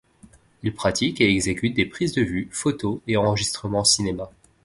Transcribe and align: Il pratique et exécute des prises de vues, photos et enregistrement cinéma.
Il 0.63 0.73
pratique 0.73 1.21
et 1.21 1.29
exécute 1.29 1.75
des 1.75 1.85
prises 1.85 2.13
de 2.13 2.23
vues, 2.23 2.49
photos 2.51 3.01
et 3.07 3.17
enregistrement 3.17 3.83
cinéma. 3.83 4.31